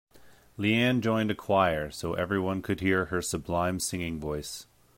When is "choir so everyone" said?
1.35-2.63